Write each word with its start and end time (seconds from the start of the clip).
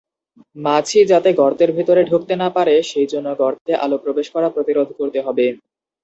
মাছি 0.55 0.99
যাতে 1.11 1.29
গর্তের 1.39 1.71
মধ্যে 1.75 2.03
ঢুকতে 2.09 2.33
না 2.41 2.47
পারে 2.55 2.75
সেই 2.89 3.07
জন্য 3.11 3.27
গর্তে 3.41 3.71
আলো 3.83 3.97
প্রবেশ 4.03 4.27
করা 4.35 4.47
প্রতিরোধ 4.55 4.89
করতে 4.99 5.19
হবে। 5.25 5.45